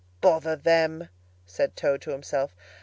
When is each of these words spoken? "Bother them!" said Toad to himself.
"Bother 0.19 0.55
them!" 0.55 1.09
said 1.45 1.75
Toad 1.75 2.01
to 2.01 2.09
himself. 2.09 2.55